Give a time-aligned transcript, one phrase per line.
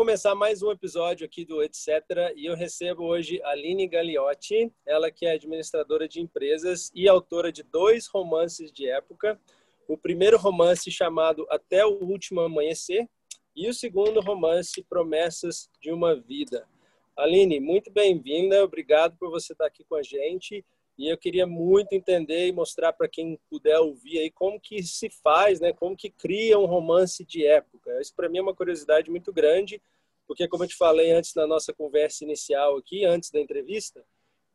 [0.00, 1.86] começar mais um episódio aqui do Etc.
[2.34, 7.52] E eu recebo hoje a Aline Gagliotti, ela que é administradora de empresas e autora
[7.52, 9.38] de dois romances de época.
[9.86, 13.06] O primeiro romance chamado Até o Último Amanhecer
[13.54, 16.66] e o segundo romance Promessas de uma Vida.
[17.14, 20.64] Aline, muito bem-vinda, obrigado por você estar aqui com a gente.
[21.00, 25.08] E eu queria muito entender e mostrar para quem puder ouvir aí como que se
[25.08, 25.72] faz, né?
[25.72, 27.98] Como que cria um romance de época.
[28.02, 29.80] Isso para mim é uma curiosidade muito grande,
[30.26, 34.04] porque como eu te falei antes na nossa conversa inicial aqui, antes da entrevista,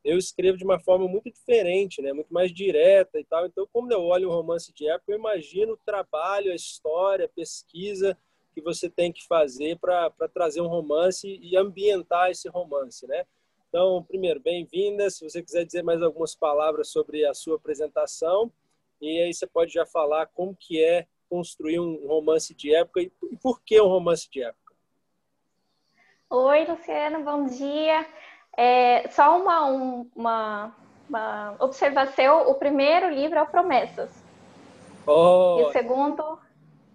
[0.04, 2.14] eu escrevo de uma forma muito diferente, né?
[2.14, 3.48] Muito mais direta e tal.
[3.48, 7.30] Então, quando eu olho um romance de época, eu imagino o trabalho, a história, a
[7.30, 8.16] pesquisa
[8.54, 13.26] que você tem que fazer para trazer um romance e ambientar esse romance, né?
[13.76, 15.10] Então, primeiro, bem-vinda.
[15.10, 18.50] Se você quiser dizer mais algumas palavras sobre a sua apresentação,
[19.02, 23.12] e aí você pode já falar como que é construir um romance de época e
[23.44, 24.74] por que um romance de época.
[26.30, 28.08] Oi, Luciano, bom dia.
[28.56, 29.66] É, só uma,
[30.16, 30.76] uma,
[31.10, 34.24] uma observação: o primeiro livro é Promessas.
[35.06, 35.58] Oh.
[35.60, 36.40] E o segundo.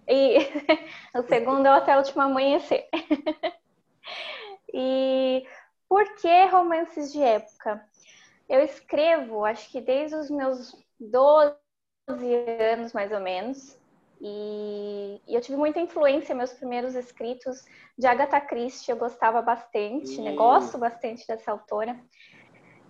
[0.07, 0.37] E
[1.13, 2.89] o segundo é Até o Último Amanhecer.
[4.73, 5.45] e
[5.91, 7.85] por que romances de época?
[8.47, 11.53] Eu escrevo, acho que desde os meus 12
[12.71, 13.77] anos, mais ou menos,
[14.21, 17.65] e, eu tive muita influência, meus primeiros escritos
[17.97, 20.33] de Agatha Christie, eu gostava bastante, né?
[20.33, 21.99] gosto bastante dessa autora.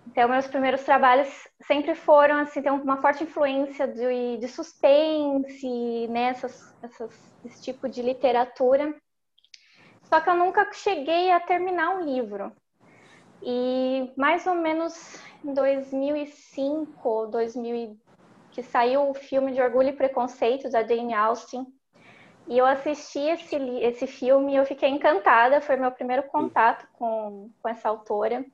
[0.05, 1.27] Então, meus primeiros trabalhos
[1.65, 6.25] sempre foram, assim, tem uma forte influência de, de suspense, né?
[6.25, 8.95] Essas, essas, esse tipo de literatura.
[10.03, 12.55] Só que eu nunca cheguei a terminar um livro.
[13.41, 14.93] E mais ou menos
[15.43, 17.97] em 2005, 2000,
[18.51, 21.65] que saiu o filme de Orgulho e Preconceito da Jane Austen.
[22.47, 25.61] E eu assisti esse, esse filme e eu fiquei encantada.
[25.61, 28.45] Foi meu primeiro contato com, com essa autora.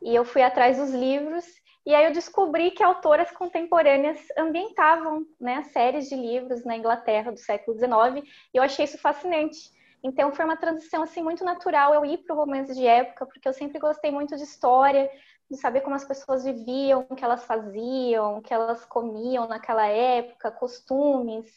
[0.00, 1.44] E eu fui atrás dos livros.
[1.84, 7.38] E aí eu descobri que autoras contemporâneas ambientavam né, séries de livros na Inglaterra do
[7.38, 8.28] século XIX.
[8.52, 9.70] E eu achei isso fascinante.
[10.06, 13.48] Então foi uma transição assim muito natural eu ir para o romance de época, porque
[13.48, 15.10] eu sempre gostei muito de história,
[15.50, 19.84] de saber como as pessoas viviam, o que elas faziam, o que elas comiam naquela
[19.84, 21.52] época, costumes.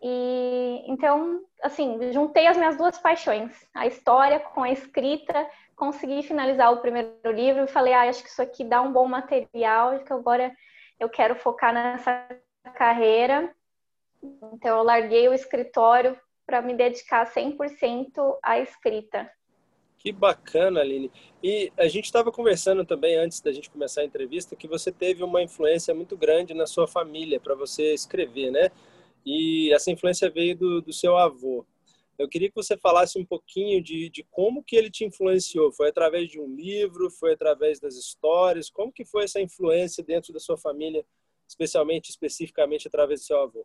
[0.00, 6.72] E então, assim, juntei as minhas duas paixões, a história com a escrita, consegui finalizar
[6.72, 10.12] o primeiro livro e falei, ah, acho que isso aqui dá um bom material, que
[10.14, 10.50] agora
[10.98, 12.26] eu quero focar nessa
[12.74, 13.54] carreira.
[14.54, 19.30] Então eu larguei o escritório para me dedicar 100% à escrita.
[20.02, 21.12] Que bacana, Aline.
[21.40, 25.22] E a gente estava conversando também antes da gente começar a entrevista que você teve
[25.22, 28.68] uma influência muito grande na sua família para você escrever, né?
[29.24, 31.64] E essa influência veio do, do seu avô.
[32.18, 35.72] Eu queria que você falasse um pouquinho de, de como que ele te influenciou.
[35.72, 37.08] Foi através de um livro?
[37.08, 38.68] Foi através das histórias?
[38.68, 41.06] Como que foi essa influência dentro da sua família,
[41.48, 43.64] especialmente, especificamente através do seu avô?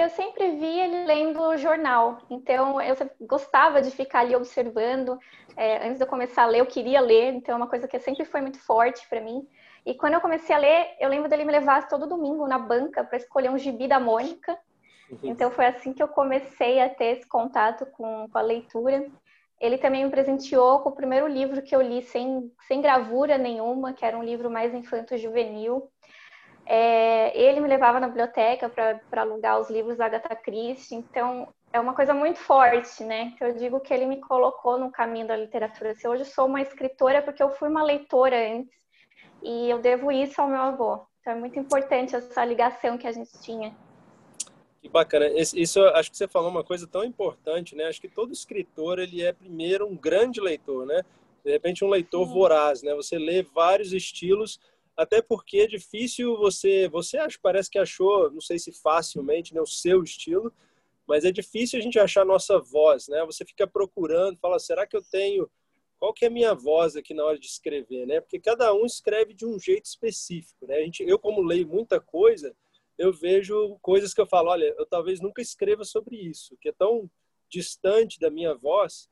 [0.00, 5.18] Eu sempre vi ele lendo jornal, então eu gostava de ficar ali observando.
[5.54, 7.98] É, antes de eu começar a ler, eu queria ler, então é uma coisa que
[7.98, 9.46] sempre foi muito forte para mim.
[9.84, 13.04] E quando eu comecei a ler, eu lembro dele me levar todo domingo na banca
[13.04, 14.58] para escolher um gibi da Mônica.
[15.10, 15.18] Uhum.
[15.22, 19.06] Então foi assim que eu comecei a ter esse contato com, com a leitura.
[19.60, 23.92] Ele também me presenteou com o primeiro livro que eu li sem, sem gravura nenhuma,
[23.92, 25.90] que era um livro mais infanto-juvenil.
[26.72, 31.80] É, ele me levava na biblioteca para alugar os livros da Agatha Christie, então é
[31.80, 33.34] uma coisa muito forte, né?
[33.36, 35.96] Que eu digo que ele me colocou no caminho da literatura.
[35.96, 38.72] Se hoje sou uma escritora porque eu fui uma leitora antes
[39.42, 41.04] e eu devo isso ao meu avô.
[41.20, 43.74] Então é muito importante essa ligação que a gente tinha.
[44.80, 45.26] Que bacana.
[45.28, 47.86] Isso acho que você falou uma coisa tão importante, né?
[47.86, 51.02] Acho que todo escritor ele é primeiro um grande leitor, né?
[51.44, 52.32] De repente um leitor Sim.
[52.32, 52.94] voraz, né?
[52.94, 54.60] Você lê vários estilos
[54.96, 59.60] até porque é difícil você, você acha, parece que achou, não sei se facilmente, né,
[59.60, 60.52] o seu estilo,
[61.06, 63.24] mas é difícil a gente achar a nossa voz, né?
[63.24, 65.50] Você fica procurando, fala, será que eu tenho,
[65.98, 68.20] qual que é a minha voz aqui na hora de escrever, né?
[68.20, 70.76] Porque cada um escreve de um jeito específico, né?
[70.76, 72.54] A gente, eu como leio muita coisa,
[72.96, 76.72] eu vejo coisas que eu falo, olha, eu talvez nunca escreva sobre isso, que é
[76.72, 77.10] tão
[77.48, 79.10] distante da minha voz,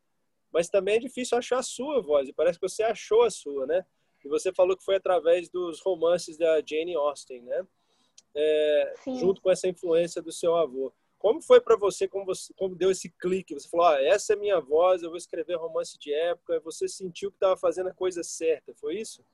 [0.53, 3.67] mas também é difícil achar a sua voz, e parece que você achou a sua,
[3.67, 3.85] né?
[4.29, 7.67] E você falou que foi através dos romances da Jane Austen, né?
[8.35, 10.93] É, junto com essa influência do seu avô.
[11.19, 13.55] Como foi para você como, você, como deu esse clique?
[13.55, 16.61] Você falou, ah, essa é minha voz, eu vou escrever romance de época.
[16.61, 19.25] Você sentiu que estava fazendo a coisa certa, foi isso?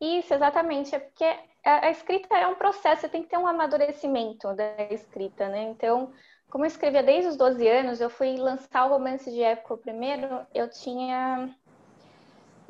[0.00, 0.94] Isso, exatamente.
[0.94, 4.82] É porque a, a, escrita é um processo, você tem que ter um amadurecimento da
[4.90, 5.62] escrita, né?
[5.62, 6.12] Então,
[6.50, 9.78] como eu escrevia desde os 12 anos, eu fui lançar o romance de época o
[9.78, 11.54] primeiro, eu tinha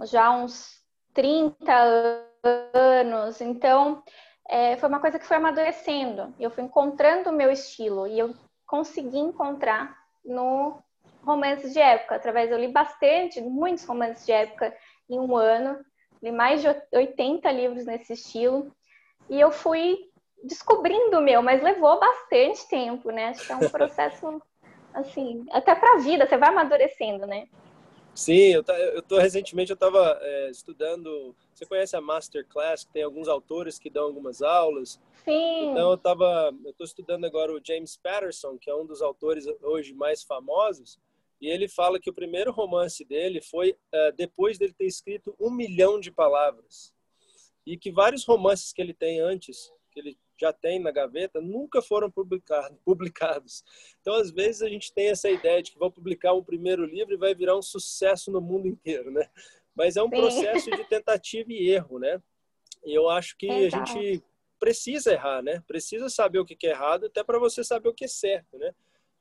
[0.03, 0.79] já uns
[1.15, 1.55] 30
[2.73, 4.03] anos, então
[4.49, 6.35] é, foi uma coisa que foi amadurecendo.
[6.39, 8.35] Eu fui encontrando o meu estilo e eu
[8.67, 10.79] consegui encontrar no
[11.25, 12.17] romances de época.
[12.17, 14.75] Através, eu li bastante, muitos romances de época
[15.09, 15.79] em um ano,
[16.23, 18.73] li mais de 80 livros nesse estilo,
[19.29, 19.99] e eu fui
[20.43, 23.29] descobrindo o meu, mas levou bastante tempo, né?
[23.29, 24.43] Acho que é um processo,
[24.95, 27.49] assim, até para a vida, você vai amadurecendo, né?
[28.19, 31.37] Sim, eu, eu tô recentemente eu estava é, estudando.
[31.55, 35.01] Você conhece a Masterclass, que tem alguns autores que dão algumas aulas.
[35.25, 35.71] Sim.
[35.71, 39.47] Então eu tava, eu estou estudando agora o James Patterson, que é um dos autores
[39.63, 40.99] hoje mais famosos.
[41.41, 45.49] E ele fala que o primeiro romance dele foi uh, depois dele ter escrito um
[45.49, 46.93] milhão de palavras.
[47.65, 51.83] E que vários romances que ele tem antes, que ele já tem na gaveta, nunca
[51.83, 52.11] foram
[52.85, 53.65] publicados.
[54.01, 57.15] Então, às vezes, a gente tem essa ideia de que vão publicar um primeiro livro
[57.15, 59.29] e vai virar um sucesso no mundo inteiro, né?
[59.75, 60.17] Mas é um Sim.
[60.17, 62.21] processo de tentativa e erro, né?
[62.85, 64.23] E eu acho que a gente
[64.59, 65.63] precisa errar, né?
[65.67, 68.75] Precisa saber o que é errado até para você saber o que é certo, né?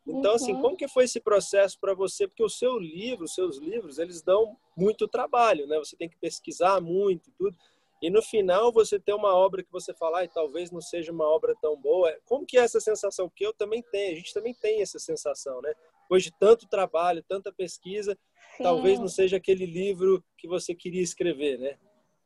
[0.08, 0.62] Então, assim, uhum.
[0.62, 2.28] como que foi esse processo para você?
[2.28, 5.78] Porque o seu livro, os seus livros, eles dão muito trabalho, né?
[5.80, 7.58] Você tem que pesquisar muito e tudo.
[8.02, 11.26] E no final você tem uma obra que você fala, e talvez não seja uma
[11.26, 12.16] obra tão boa.
[12.26, 13.28] Como que é essa sensação?
[13.28, 15.74] Porque eu também tenho, a gente também tem essa sensação, né?
[16.04, 18.18] Depois de tanto trabalho, tanta pesquisa,
[18.56, 18.64] Sim.
[18.64, 21.78] talvez não seja aquele livro que você queria escrever, né?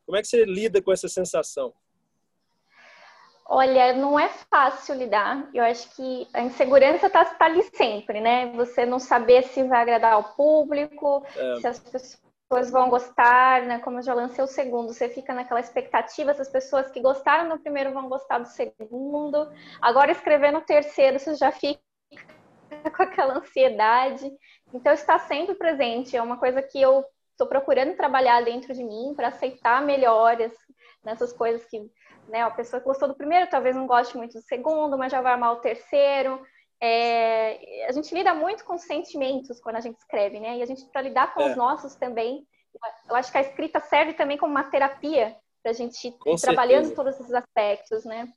[0.06, 1.74] Como é que você lida com essa sensação?
[3.54, 5.50] Olha, não é fácil lidar.
[5.54, 8.52] Eu acho que a insegurança está tá ali sempre, né?
[8.54, 11.60] Você não saber se vai agradar ao público, é.
[11.60, 12.22] se as pessoas
[12.72, 13.80] vão gostar, né?
[13.80, 17.48] Como eu já lancei o segundo, você fica naquela expectativa, se as pessoas que gostaram
[17.48, 19.52] no primeiro vão gostar do segundo.
[19.82, 21.80] Agora escrevendo o terceiro, você já fica
[22.96, 24.30] com aquela ansiedade.
[24.74, 26.18] Então está sempre presente.
[26.18, 30.52] É uma coisa que eu estou procurando trabalhar dentro de mim para aceitar melhores
[31.04, 31.90] nessas coisas que
[32.28, 32.42] né?
[32.42, 35.34] A pessoa que gostou do primeiro talvez não goste muito do segundo, mas já vai
[35.34, 36.42] amar o terceiro.
[36.82, 40.58] É, a gente lida muito com sentimentos quando a gente escreve, né?
[40.58, 41.52] E a gente, para lidar com é.
[41.52, 42.48] os nossos também,
[43.08, 46.96] eu acho que a escrita serve também como uma terapia para a gente ir trabalhando
[46.96, 48.34] todos esses aspectos, né?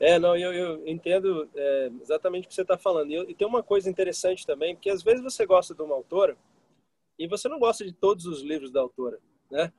[0.00, 3.10] É, não, eu, eu entendo é, exatamente o que você está falando.
[3.10, 6.36] E, e, tem uma coisa interessante também, porque às vezes você gosta de uma autora
[7.18, 9.18] e você não gosta de todos os livros da autora,
[9.50, 9.72] né?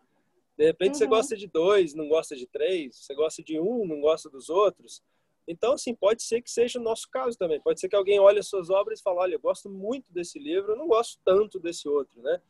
[0.58, 0.96] De repente uhum.
[0.96, 4.50] você gosta de dois, não gosta de três, você gosta de um, não gosta dos
[4.50, 5.04] outros.
[5.48, 7.60] Então, assim, pode ser que seja o nosso caso também.
[7.62, 10.38] Pode ser que alguém olhe as suas obras e fale, olha, eu gosto muito desse
[10.38, 12.42] livro, eu não gosto tanto desse outro, né?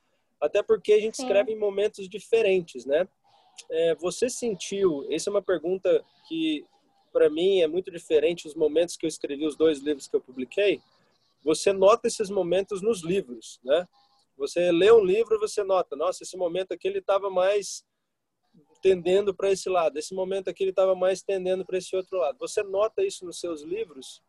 [0.42, 1.24] Até porque a gente Sim.
[1.24, 3.08] escreve em momentos diferentes, né?
[3.70, 6.66] É, você sentiu, essa é uma pergunta que
[7.12, 10.22] para mim é muito diferente os momentos que eu escrevi os dois livros que eu
[10.22, 10.82] publiquei.
[11.44, 13.88] Você nota esses momentos nos livros, né?
[14.38, 17.84] Você lê um livro, você nota, nossa, esse momento aqui ele estava mais
[18.88, 19.98] tendendo para esse lado.
[19.98, 22.38] Esse momento aqui ele estava mais tendendo para esse outro lado.
[22.39, 24.24] Você nota isso nos seus livros?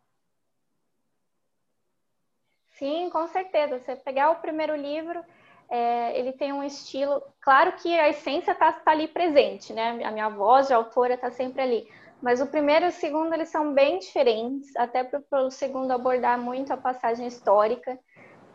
[2.73, 3.79] Sim, com certeza.
[3.79, 5.25] Você pegar o primeiro livro,
[5.71, 7.23] é, ele tem um estilo.
[7.41, 10.03] Claro que a essência está tá ali presente, né?
[10.05, 11.89] A minha voz de autora está sempre ali.
[12.21, 16.37] Mas o primeiro e o segundo eles são bem diferentes, até para o segundo abordar
[16.37, 17.97] muito a passagem histórica.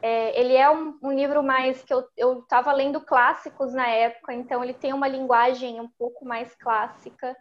[0.03, 4.61] É, ele é um, um, livro mais que eu estava lendo clássicos na época, então
[4.61, 7.33] ele tem uma linguagem um pouco mais clássica.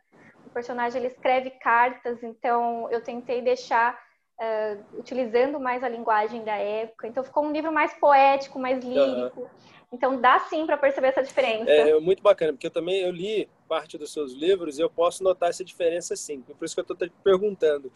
[0.46, 3.98] O personagem ele escreve cartas, então eu tentei deixar
[4.38, 7.08] uh, utilizando mais a linguagem da época.
[7.08, 9.40] Então ficou um livro mais poético, mais lírico.
[9.40, 9.48] Uhum.
[9.92, 11.68] Então dá sim para perceber essa diferença.
[11.68, 14.88] É, é, muito bacana, porque eu também eu li parte dos seus livros e eu
[14.88, 16.40] posso notar essa diferença sim.
[16.42, 17.92] Por isso que eu estou te perguntando.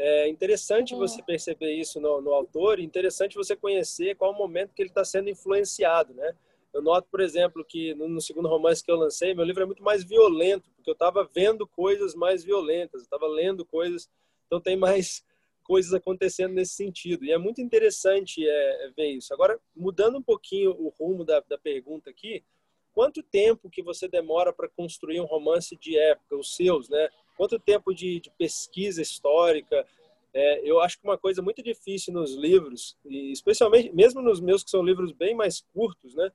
[0.00, 1.00] É interessante uhum.
[1.00, 5.04] você perceber isso no, no autor, interessante você conhecer qual o momento que ele está
[5.04, 6.34] sendo influenciado, né?
[6.72, 9.66] Eu noto, por exemplo, que no, no, segundo romance que eu lancei, meu livro é
[9.66, 14.08] muito mais violento, porque eu estava vendo coisas mais violentas, eu estava lendo coisas,
[14.46, 15.24] então tem mais
[15.64, 17.24] coisas acontecendo nesse sentido.
[17.24, 19.34] E é muito interessante é, é, ver isso.
[19.34, 22.44] Agora, mudando um pouquinho o rumo da, da pergunta aqui,
[22.92, 27.08] quanto tempo que você demora para construir um romance de época, os seus, né?
[27.38, 29.86] Quanto tempo de, de pesquisa histórica.
[30.34, 34.64] É, eu acho que uma coisa muito difícil nos livros, e especialmente mesmo nos meus
[34.64, 36.30] que são livros bem mais curtos, né?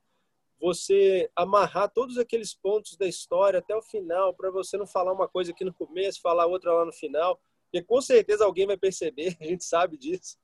[0.61, 5.27] Você amarrar todos aqueles pontos da história até o final, para você não falar uma
[5.27, 9.35] coisa aqui no começo, falar outra lá no final, porque com certeza alguém vai perceber,
[9.41, 10.37] a gente sabe disso.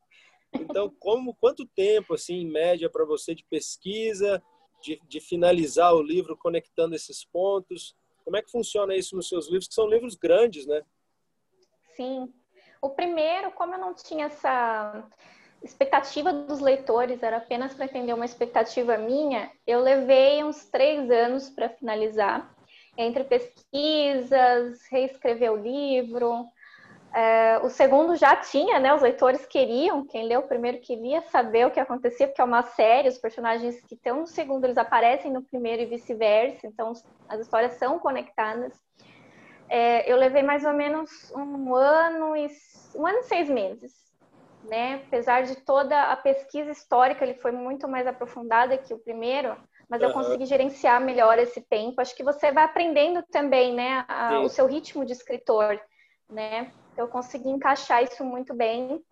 [0.54, 4.44] Então, como quanto tempo assim em média para você de pesquisa,
[4.84, 7.96] de, de finalizar o livro conectando esses pontos?
[8.29, 10.83] Como é que funciona isso nos seus livros, que são livros grandes, né?
[11.95, 12.31] Sim.
[12.79, 15.03] O primeiro, como eu não tinha essa
[15.63, 21.50] expectativa dos leitores, era apenas para entender uma expectativa minha, eu levei uns três anos
[21.50, 22.55] para finalizar,
[22.95, 26.45] entre pesquisas, reescrever o livro,
[27.13, 28.94] é, o segundo já tinha, né?
[28.94, 32.62] Os leitores queriam, quem leu o primeiro queria saber o que acontecia, porque é uma
[32.62, 36.94] série, os personagens que estão no segundo eles aparecem no primeiro e vice-versa, então
[37.28, 38.74] as histórias são conectadas.
[39.68, 42.48] É, eu levei mais ou menos um ano e
[42.96, 43.94] um ano e seis meses,
[44.63, 45.01] né?
[45.08, 49.58] Apesar de toda a pesquisa histórica, ele foi muito mais aprofundada que o primeiro,
[49.89, 52.01] mas eu consegui gerenciar melhor esse tempo.
[52.01, 54.06] Acho que você vai aprendendo também, né?
[54.08, 55.80] A, o seu ritmo de escritor,
[56.30, 56.72] né?
[57.00, 59.03] Eu consegui encaixar isso muito bem.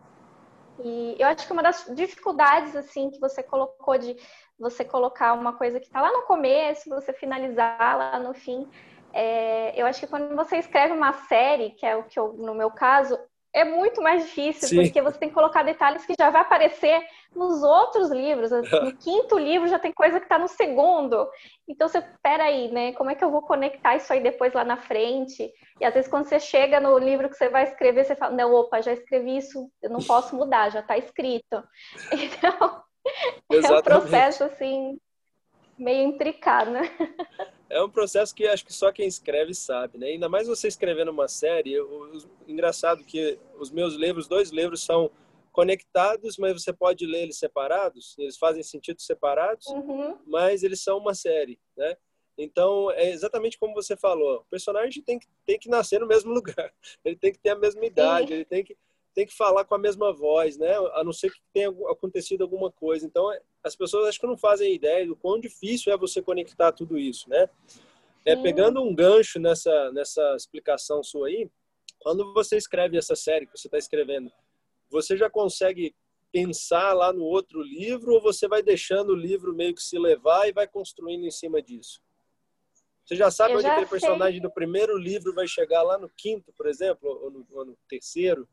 [0.83, 4.15] E eu acho que uma das dificuldades, assim, que você colocou de
[4.59, 8.67] você colocar uma coisa que está lá no começo, você finalizar lá no fim,
[9.13, 12.53] é, eu acho que quando você escreve uma série, que é o que eu, no
[12.53, 13.17] meu caso,
[13.57, 14.83] é muito mais difícil, Sim.
[14.83, 17.03] porque você tem que colocar detalhes que já vai aparecer
[17.35, 18.51] nos outros livros.
[18.51, 21.27] No quinto livro já tem coisa que está no segundo.
[21.67, 22.93] Então você, peraí, né?
[22.93, 25.51] Como é que eu vou conectar isso aí depois lá na frente?
[25.81, 28.53] E às vezes quando você chega no livro que você vai escrever, você fala, não,
[28.53, 31.63] opa, já escrevi isso, eu não posso mudar, já está escrito.
[33.49, 33.71] Então, Exatamente.
[33.71, 34.99] é um processo assim,
[35.79, 36.81] meio intricado, né?
[37.69, 40.07] É um processo que acho que só quem escreve sabe, né?
[40.07, 41.73] Ainda mais você escrevendo uma série.
[41.73, 45.11] Eu, engraçado que os meus livros, dois livros, são
[45.51, 48.15] conectados, mas você pode ler eles separados.
[48.17, 50.17] Eles fazem sentido separados, uhum.
[50.25, 51.95] mas eles são uma série, né?
[52.37, 54.41] Então, é exatamente como você falou.
[54.41, 56.71] O personagem tem que, tem que nascer no mesmo lugar.
[57.03, 58.33] Ele tem que ter a mesma idade, Sim.
[58.35, 58.77] ele tem que,
[59.17, 60.75] tem que falar com a mesma voz, né?
[60.93, 63.03] A não ser que tenha acontecido alguma coisa.
[63.03, 63.27] Então,
[63.63, 67.27] as pessoas acho que não fazem ideia do quão difícil é você conectar tudo isso,
[67.27, 67.49] né?
[68.23, 71.49] É, pegando um gancho nessa, nessa explicação sua aí,
[71.97, 74.31] quando você escreve essa série que você está escrevendo,
[74.87, 75.95] você já consegue
[76.31, 80.47] pensar lá no outro livro ou você vai deixando o livro meio que se levar
[80.47, 82.03] e vai construindo em cima disso?
[83.03, 83.99] Você já sabe Eu onde já aquele sei.
[83.99, 87.77] personagem do primeiro livro vai chegar lá no quinto, por exemplo, ou no, ou no
[87.89, 88.47] terceiro?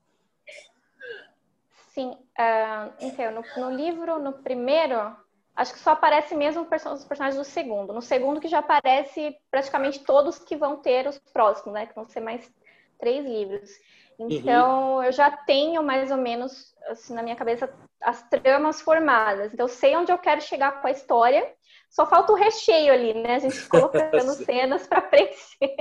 [1.94, 5.16] Sim, uh, então, no, no, livro, no primeiro,
[5.54, 7.92] acho que só aparece mesmo os personagens do segundo.
[7.92, 11.86] No segundo que já aparece praticamente todos que vão ter os próximos, né?
[11.86, 12.52] Que vão ser mais
[12.98, 13.70] três livros.
[14.18, 15.04] Então, uhum.
[15.04, 19.54] eu já tenho mais ou menos, assim, na minha cabeça, as tramas formadas.
[19.54, 21.48] Então, eu sei onde eu quero chegar com a história.
[21.88, 23.36] Só falta o recheio ali, né?
[23.36, 25.76] A gente colocando cenas para preencher.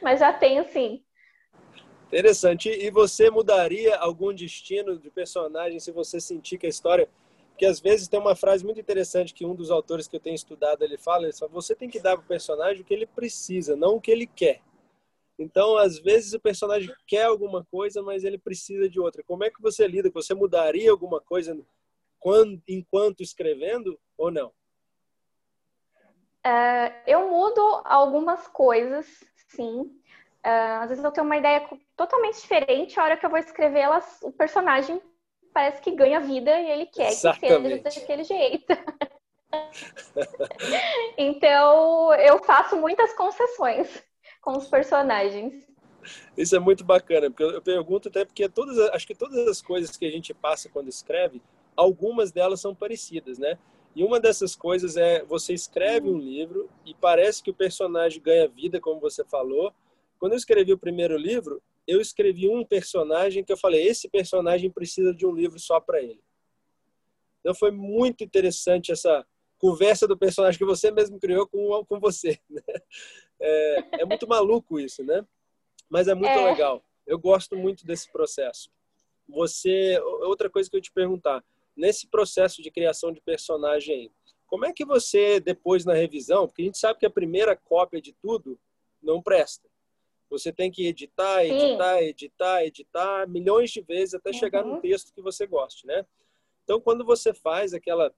[0.00, 1.02] Mas já tenho, sim.
[2.06, 2.68] Interessante.
[2.68, 7.08] E você mudaria algum destino de personagem se você sentir que a história.
[7.50, 10.34] Porque às vezes tem uma frase muito interessante que um dos autores que eu tenho
[10.34, 13.06] estudado ele fala: ele fala você tem que dar para o personagem o que ele
[13.06, 14.60] precisa, não o que ele quer.
[15.38, 19.22] Então, às vezes o personagem quer alguma coisa, mas ele precisa de outra.
[19.24, 20.10] Como é que você lida?
[20.10, 21.58] Você mudaria alguma coisa
[22.20, 24.52] quando, enquanto escrevendo ou não?
[26.46, 29.06] Uh, eu mudo algumas coisas,
[29.48, 29.90] sim.
[30.44, 33.80] Uh, às vezes eu tenho uma ideia totalmente diferente, a hora que eu vou escrever
[33.80, 35.00] elas, o personagem
[35.54, 37.82] parece que ganha vida e ele quer Exatamente.
[37.82, 38.66] que seja daquele jeito.
[41.16, 44.04] então eu faço muitas concessões
[44.42, 45.66] com os personagens.
[46.36, 49.96] Isso é muito bacana, porque eu pergunto até porque todas, acho que todas as coisas
[49.96, 51.40] que a gente passa quando escreve,
[51.74, 53.58] algumas delas são parecidas, né?
[53.96, 58.48] E uma dessas coisas é você escreve um livro e parece que o personagem ganha
[58.48, 59.72] vida, como você falou,
[60.24, 64.70] quando eu escrevi o primeiro livro, eu escrevi um personagem que eu falei, esse personagem
[64.70, 66.24] precisa de um livro só para ele.
[67.40, 69.22] Então foi muito interessante essa
[69.58, 72.40] conversa do personagem que você mesmo criou com, com você.
[72.48, 72.62] Né?
[73.38, 75.26] É, é, muito maluco isso, né?
[75.90, 76.52] Mas é muito é.
[76.52, 76.82] legal.
[77.06, 78.70] Eu gosto muito desse processo.
[79.28, 81.44] Você, outra coisa que eu te perguntar,
[81.76, 84.10] nesse processo de criação de personagem,
[84.46, 88.00] como é que você depois na revisão, porque a gente sabe que a primeira cópia
[88.00, 88.58] de tudo
[89.02, 89.73] não presta.
[90.38, 94.36] Você tem que editar, editar, editar, editar milhões de vezes até uhum.
[94.36, 96.04] chegar num texto que você goste, né?
[96.64, 98.12] Então, quando você faz aquela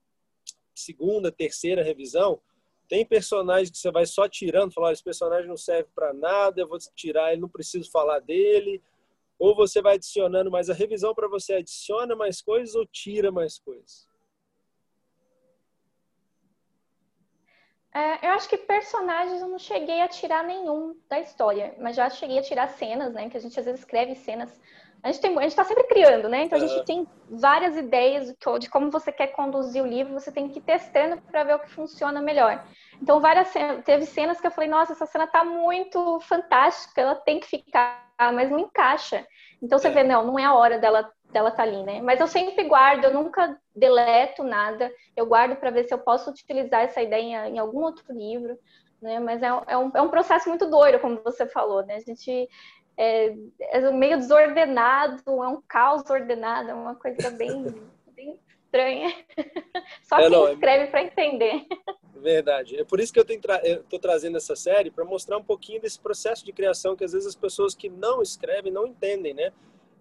[0.73, 2.39] segunda, terceira revisão,
[2.87, 6.67] tem personagens que você vai só tirando, falar, esse personagem não serve para nada, eu
[6.67, 8.81] vou tirar, ele não preciso falar dele,
[9.37, 13.59] ou você vai adicionando, mas a revisão para você adiciona mais coisas ou tira mais
[13.59, 14.06] coisas?
[17.97, 22.09] É, eu acho que personagens eu não cheguei a tirar nenhum da história, mas já
[22.09, 23.29] cheguei a tirar cenas, né?
[23.29, 24.57] Que a gente às vezes escreve cenas
[25.03, 26.43] a gente tem, a gente está sempre criando, né?
[26.43, 30.49] Então a gente tem várias ideias de como você quer conduzir o livro, você tem
[30.49, 32.65] que ir testando para ver o que funciona melhor.
[33.01, 33.53] Então várias
[33.85, 38.05] teve cenas que eu falei, nossa, essa cena tá muito fantástica, ela tem que ficar,
[38.33, 39.25] mas não encaixa.
[39.61, 39.91] Então você é.
[39.91, 42.01] vê, não, não é a hora dela dela tá ali, né?
[42.01, 46.29] Mas eu sempre guardo, eu nunca deleto nada, eu guardo para ver se eu posso
[46.29, 48.57] utilizar essa ideia em algum outro livro,
[49.01, 49.19] né?
[49.19, 51.95] Mas é, é, um, é um processo muito doido, como você falou, né?
[51.95, 52.49] A gente
[52.97, 57.65] é, é meio desordenado, é um caos ordenado, é uma coisa bem,
[58.15, 59.13] bem estranha.
[60.03, 60.87] Só é, quem não, é escreve é...
[60.87, 61.65] para entender.
[62.15, 62.79] Verdade.
[62.79, 66.43] É por isso que eu estou trazendo essa série para mostrar um pouquinho desse processo
[66.43, 69.51] de criação que às vezes as pessoas que não escrevem não entendem, né?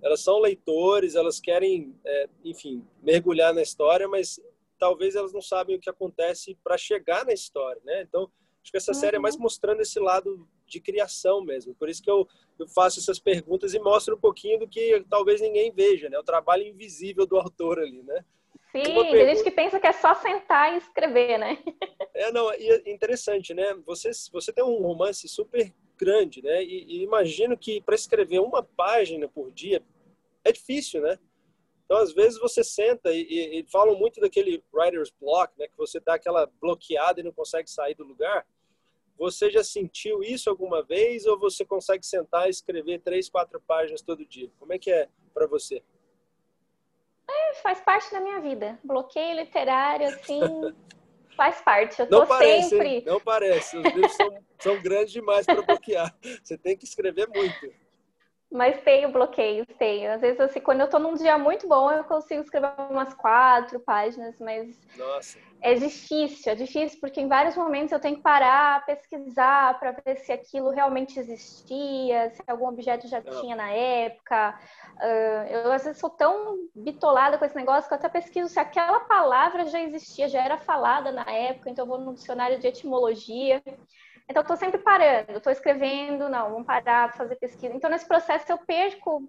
[0.07, 4.41] Elas são leitores, elas querem, é, enfim, mergulhar na história, mas
[4.79, 8.03] talvez elas não sabem o que acontece para chegar na história, né?
[8.03, 8.31] Então,
[8.63, 9.01] acho que essa uhum.
[9.01, 11.75] série é mais mostrando esse lado de criação mesmo.
[11.75, 15.41] Por isso que eu, eu faço essas perguntas e mostro um pouquinho do que talvez
[15.41, 16.17] ninguém veja, né?
[16.19, 18.25] O trabalho invisível do autor ali, né?
[18.71, 19.11] Sim, pergunta...
[19.11, 21.59] tem gente que pensa que é só sentar e escrever, né?
[22.15, 23.75] É, não, e é interessante, né?
[23.85, 26.63] Você, você tem um romance super grande, né?
[26.63, 29.83] E, e imagino que para escrever uma página por dia
[30.49, 31.19] é difícil, né?
[31.85, 35.69] Então, às vezes, você senta e, e, e falam muito daquele writer's block, né?
[35.69, 38.47] Que você dá aquela bloqueada e não consegue sair do lugar.
[39.17, 44.03] Você já sentiu isso alguma vez ou você consegue sentar e escrever três, quatro páginas
[44.03, 44.51] todo dia?
[44.59, 45.83] Como é que é para você?
[47.29, 48.79] É, faz parte da minha vida.
[48.85, 50.41] Bloqueio literário, assim,
[51.37, 52.01] faz parte.
[52.01, 52.89] Eu tô não parece, sempre.
[52.89, 53.03] Hein?
[53.07, 53.77] Não parece.
[53.79, 56.15] Os livros são, são grandes demais para bloquear.
[56.43, 57.86] Você tem que escrever muito.
[58.51, 60.13] Mas tenho bloqueios, tenho.
[60.13, 63.81] Às vezes, assim, quando eu tô num dia muito bom, eu consigo escrever umas quatro
[63.81, 65.39] páginas, mas Nossa.
[65.61, 70.19] é difícil, é difícil, porque em vários momentos eu tenho que parar, pesquisar para ver
[70.19, 73.41] se aquilo realmente existia, se algum objeto já Não.
[73.41, 74.59] tinha na época.
[75.51, 79.01] Eu, às vezes, sou tão bitolada com esse negócio que eu até pesquiso se aquela
[79.01, 83.61] palavra já existia, já era falada na época, então eu vou no dicionário de etimologia.
[84.29, 87.75] Então, estou sempre parando, estou escrevendo, não, vamos parar para fazer pesquisa.
[87.75, 89.29] Então, nesse processo, eu perco,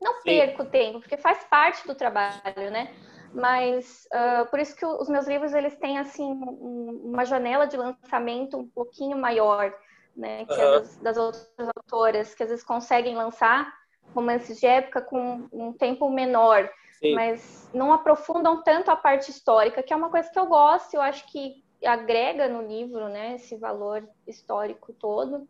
[0.00, 0.22] não Sim.
[0.24, 2.94] perco tempo, porque faz parte do trabalho, né?
[3.32, 8.58] Mas uh, por isso que os meus livros eles têm assim uma janela de lançamento
[8.58, 9.72] um pouquinho maior,
[10.16, 10.44] né?
[10.44, 10.70] Que uhum.
[10.72, 13.72] das, das outras autoras que às vezes conseguem lançar
[14.14, 17.14] romances de época com um tempo menor, Sim.
[17.14, 20.94] mas não aprofundam tanto a parte histórica, que é uma coisa que eu gosto.
[20.94, 25.46] Eu acho que agrega no livro, né, esse valor histórico todo,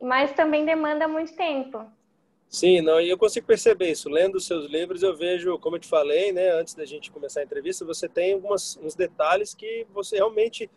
[0.00, 1.84] mas também demanda muito tempo.
[2.48, 4.10] Sim, não, e eu consigo perceber isso.
[4.10, 7.40] Lendo os seus livros, eu vejo, como eu te falei, né, antes da gente começar
[7.40, 10.70] a entrevista, você tem algumas, uns detalhes que você realmente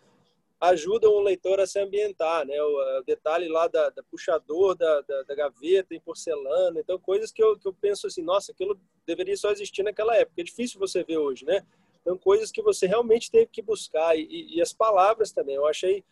[0.60, 2.60] ajudam o leitor a se ambientar, né?
[2.62, 7.30] O, o detalhe lá da, da puxador da, da, da, gaveta em porcelana, então coisas
[7.30, 10.40] que eu, que eu penso assim, nossa, aquilo deveria só existir naquela época.
[10.40, 11.62] É difícil você ver hoje, né?
[12.06, 14.16] Então, coisas que você realmente teve que buscar.
[14.16, 15.56] E, e as palavras também.
[15.56, 16.04] Eu achei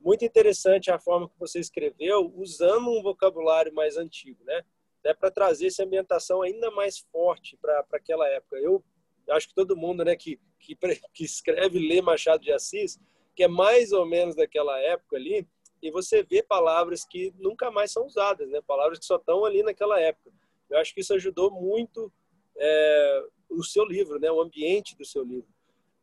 [0.00, 4.64] muito interessante a forma que você escreveu, usando um vocabulário mais antigo, né?
[5.04, 8.56] É para trazer essa ambientação ainda mais forte para aquela época.
[8.56, 8.82] Eu
[9.28, 10.74] acho que todo mundo né, que, que,
[11.12, 12.98] que escreve lê Machado de Assis,
[13.36, 15.46] que é mais ou menos daquela época ali,
[15.82, 18.62] e você vê palavras que nunca mais são usadas, né?
[18.66, 20.32] Palavras que só estão ali naquela época.
[20.70, 22.10] Eu acho que isso ajudou muito
[22.56, 23.24] é,
[23.56, 24.30] o seu livro, né?
[24.30, 25.48] O ambiente do seu livro.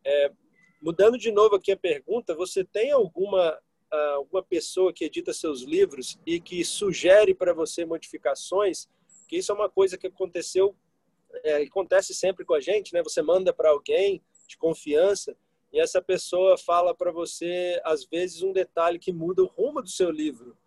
[0.05, 0.31] É,
[0.81, 3.59] mudando de novo aqui a pergunta, você tem alguma
[3.91, 8.87] alguma pessoa que edita seus livros e que sugere para você modificações?
[9.27, 10.75] Que isso é uma coisa que aconteceu,
[11.43, 13.01] é, acontece sempre com a gente, né?
[13.03, 15.35] Você manda para alguém de confiança
[15.71, 19.89] e essa pessoa fala para você às vezes um detalhe que muda o rumo do
[19.89, 20.57] seu livro.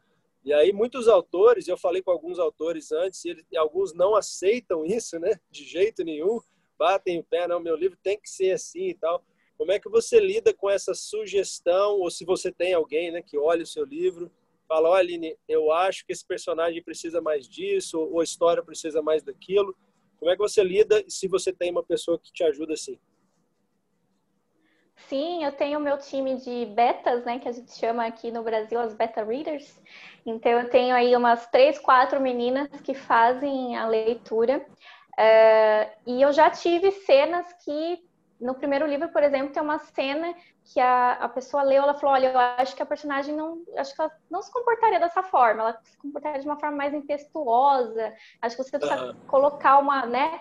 [0.44, 4.14] E aí muitos autores, eu falei com alguns autores antes, e, eles, e alguns não
[4.16, 5.38] aceitam isso, né?
[5.50, 6.40] De jeito nenhum
[6.82, 9.24] batem o pé, não, meu livro tem que ser assim e tal.
[9.56, 13.38] Como é que você lida com essa sugestão, ou se você tem alguém né, que
[13.38, 14.28] olha o seu livro,
[14.66, 19.00] fala, olha, Aline, eu acho que esse personagem precisa mais disso, ou a história precisa
[19.00, 19.76] mais daquilo.
[20.18, 22.98] Como é que você lida se você tem uma pessoa que te ajuda assim?
[25.08, 28.42] Sim, eu tenho o meu time de betas, né, que a gente chama aqui no
[28.42, 29.80] Brasil as beta readers.
[30.24, 34.64] Então eu tenho aí umas três, quatro meninas que fazem a leitura.
[35.18, 38.02] Uh, e eu já tive cenas que,
[38.40, 42.14] no primeiro livro, por exemplo, tem uma cena que a, a pessoa leu, ela falou,
[42.14, 45.62] olha, eu acho que a personagem não, acho que ela não se comportaria dessa forma,
[45.62, 49.14] ela se comportaria de uma forma mais impetuosa, acho que você precisa uhum.
[49.26, 50.40] colocar uma, né?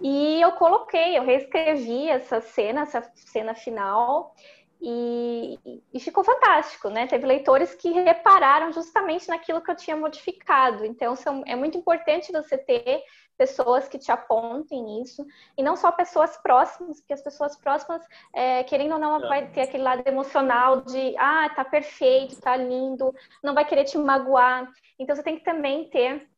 [0.00, 4.34] E eu coloquei, eu reescrevi essa cena, essa cena final,
[4.78, 5.58] E,
[5.92, 7.06] e, ficou fantástico, né?
[7.06, 10.84] Teve leitores que repararam justamente naquilo que eu tinha modificado.
[10.84, 13.02] Então, são, é muito importante você ter
[13.36, 15.24] pessoas que te apontem isso,
[15.56, 19.62] e não só pessoas próximas, porque as pessoas próximas, é, querendo ou não, vai ter
[19.62, 24.70] aquele lado emocional de, ah, tá perfeito, tá lindo, não vai querer te magoar.
[24.98, 26.28] Então, você tem que também ter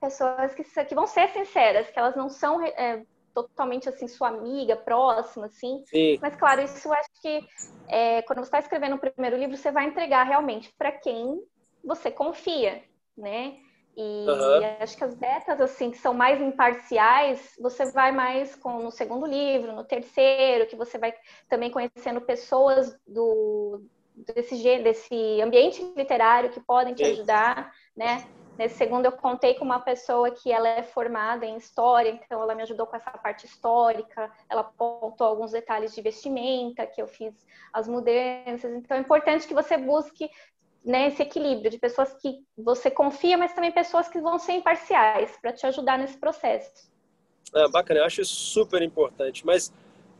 [0.00, 3.04] pessoas que, que vão ser sinceras, que elas não são é,
[3.36, 5.84] totalmente assim sua amiga, próxima, assim.
[5.86, 6.18] Sim.
[6.22, 7.46] Mas claro, isso eu acho que
[7.88, 11.42] é, quando você está escrevendo o primeiro livro, você vai entregar realmente para quem
[11.84, 12.82] você confia,
[13.16, 13.58] né?
[13.96, 14.76] E, uhum.
[14.80, 19.24] acho que as betas, assim, que são mais imparciais, você vai mais com no segundo
[19.24, 21.14] livro, no terceiro, que você vai
[21.48, 23.82] também conhecendo pessoas do
[24.14, 28.26] desse, desse ambiente literário que podem te ajudar, né?
[28.58, 32.54] Nesse segundo, eu contei com uma pessoa que ela é formada em história, então ela
[32.54, 37.34] me ajudou com essa parte histórica, ela apontou alguns detalhes de vestimenta, que eu fiz
[37.70, 38.72] as mudanças.
[38.72, 40.30] Então, é importante que você busque
[40.86, 45.36] né, esse equilíbrio de pessoas que você confia, mas também pessoas que vão ser imparciais
[45.42, 46.88] para te ajudar nesse processo.
[47.52, 49.44] Ah, bacana, eu acho super importante.
[49.44, 49.72] Mas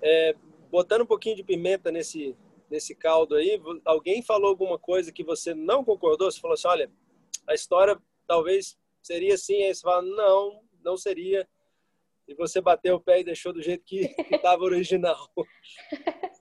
[0.03, 0.35] é,
[0.69, 2.37] botando um pouquinho de pimenta nesse,
[2.69, 6.31] nesse caldo aí, alguém falou alguma coisa que você não concordou?
[6.31, 6.91] Você falou assim: olha,
[7.47, 11.49] a história talvez seria assim, aí você fala, não, não seria.
[12.27, 15.31] E você bateu o pé e deixou do jeito que estava original.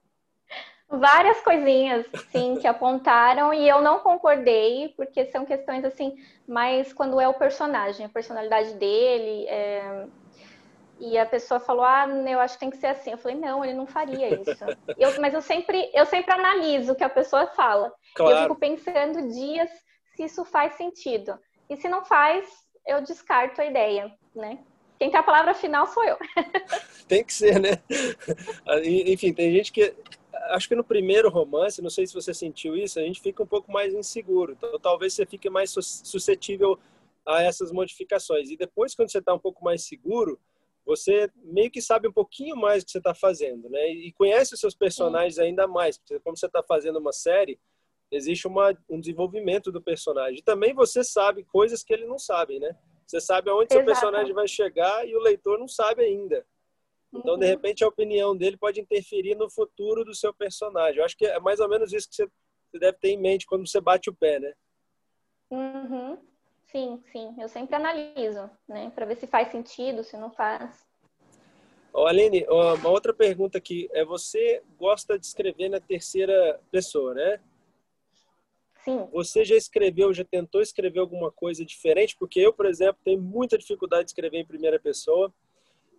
[0.88, 6.16] Várias coisinhas, sim, que apontaram e eu não concordei, porque são questões assim,
[6.48, 10.06] mas quando é o personagem, a personalidade dele, é...
[11.00, 13.12] e a pessoa falou, ah, eu acho que tem que ser assim.
[13.12, 14.64] Eu falei, não, ele não faria isso.
[14.98, 17.92] eu, mas eu sempre, eu sempre analiso o que a pessoa fala.
[18.14, 18.36] Claro.
[18.36, 19.70] Eu fico pensando dias
[20.16, 21.38] se isso faz sentido.
[21.70, 22.48] E se não faz,
[22.86, 24.60] eu descarto a ideia, né?
[24.98, 26.18] Quem tem a palavra final sou eu.
[27.08, 27.72] tem que ser, né?
[28.84, 29.94] Enfim, tem gente que.
[30.50, 33.48] Acho que no primeiro romance, não sei se você sentiu isso, a gente fica um
[33.48, 34.54] pouco mais inseguro.
[34.54, 36.80] Então, talvez você fique mais suscetível
[37.26, 38.50] a essas modificações.
[38.50, 40.40] E depois, quando você está um pouco mais seguro,
[40.86, 43.90] você meio que sabe um pouquinho mais o que você está fazendo, né?
[43.90, 45.98] E conhece os seus personagens ainda mais.
[45.98, 47.60] Porque como você está fazendo uma série,
[48.12, 50.40] existe uma, um desenvolvimento do personagem.
[50.40, 52.76] E também você sabe coisas que ele não sabe, né?
[53.06, 53.80] Você sabe aonde Exato.
[53.80, 56.46] seu personagem vai chegar e o leitor não sabe ainda.
[57.16, 57.40] Então, uhum.
[57.40, 61.00] de repente, a opinião dele pode interferir no futuro do seu personagem.
[61.00, 62.28] Eu acho que é mais ou menos isso que você,
[62.72, 64.54] você deve ter em mente quando você bate o pé, né?
[65.50, 66.18] Uhum.
[66.68, 67.34] Sim, sim.
[67.40, 68.92] Eu sempre analiso, né?
[68.94, 70.86] Para ver se faz sentido, se não faz.
[71.94, 73.88] Oh, Aline, uma outra pergunta aqui.
[73.94, 77.40] É você gosta de escrever na terceira pessoa, né?
[78.84, 79.08] Sim.
[79.14, 82.16] Você já escreveu, já tentou escrever alguma coisa diferente?
[82.20, 85.34] Porque eu, por exemplo, tenho muita dificuldade de escrever em primeira pessoa.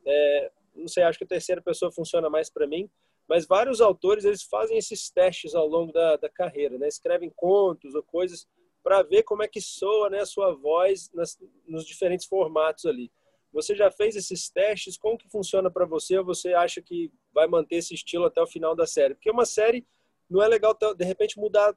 [0.05, 2.89] É, não sei, acho que a terceira pessoa funciona mais para mim.
[3.29, 6.87] Mas vários autores, eles fazem esses testes ao longo da, da carreira, né?
[6.87, 8.47] Escrevem contos ou coisas
[8.83, 11.37] para ver como é que soa né, a sua voz nas,
[11.67, 13.11] nos diferentes formatos ali.
[13.53, 14.97] Você já fez esses testes?
[14.97, 16.19] Como que funciona para você?
[16.19, 19.15] Ou você acha que vai manter esse estilo até o final da série?
[19.15, 19.85] Porque uma série
[20.31, 21.75] não é legal, de repente, mudar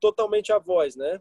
[0.00, 1.20] totalmente a voz, né?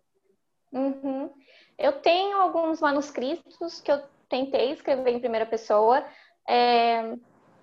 [0.72, 1.30] Uhum.
[1.78, 6.06] Eu tenho alguns manuscritos que eu tentei escrever em primeira pessoa.
[6.48, 7.16] É,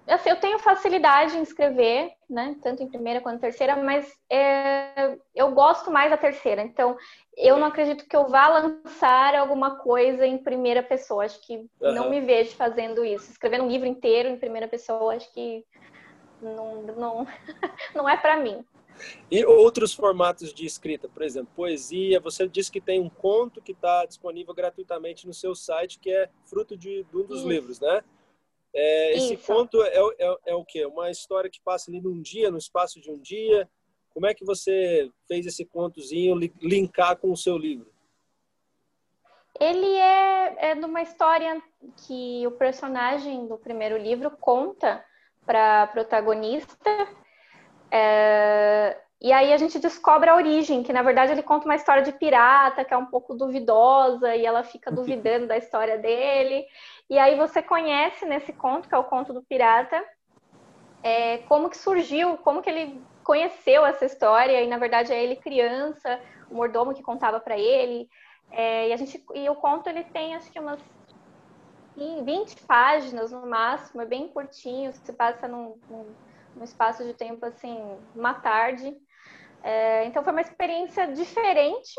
[0.07, 2.57] assim, eu tenho facilidade em escrever, né?
[2.63, 6.63] Tanto em primeira quanto em terceira, mas é, eu gosto mais da terceira.
[6.63, 6.97] Então,
[7.37, 11.25] eu não acredito que eu vá lançar alguma coisa em primeira pessoa.
[11.25, 11.93] Acho que uhum.
[11.93, 13.31] não me vejo fazendo isso.
[13.31, 15.65] Escrever um livro inteiro em primeira pessoa, acho que
[16.41, 17.27] não, não,
[17.95, 18.65] não é para mim.
[19.31, 22.21] E outros formatos de escrita, por exemplo, poesia.
[22.21, 26.29] Você disse que tem um conto que está disponível gratuitamente no seu site, que é
[26.45, 27.49] fruto de, de um dos Isso.
[27.49, 28.03] livros, né?
[28.75, 29.47] É, esse Isso.
[29.47, 30.87] conto é, é, é o quê?
[30.87, 33.69] Uma história que passa ali num dia, no espaço de um dia.
[34.15, 37.91] Como é que você fez esse contozinho linkar com o seu livro?
[39.61, 41.63] Ele é, é de uma história
[42.07, 45.05] que o personagem do primeiro livro conta
[45.45, 46.91] para a protagonista
[47.91, 52.03] é, e aí a gente descobre a origem, que na verdade ele conta uma história
[52.03, 56.65] de pirata que é um pouco duvidosa e ela fica duvidando da história dele.
[57.13, 60.03] E aí você conhece nesse conto, que é o conto do pirata,
[61.03, 65.37] é, como que surgiu, como que ele conheceu essa história e na verdade é ele
[65.37, 66.19] criança,
[66.51, 68.09] o mordomo que contava para ele.
[68.51, 70.81] É, e a gente e o conto ele tem acho que umas
[71.95, 76.07] 20 páginas no máximo, é bem curtinho, se passa num, num
[76.57, 77.79] um espaço de tempo assim,
[78.17, 78.91] uma tarde.
[79.63, 81.93] É, então foi uma experiência diferente,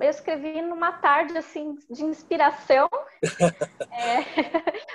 [0.00, 2.88] eu escrevi numa tarde assim de inspiração,
[3.92, 4.18] é,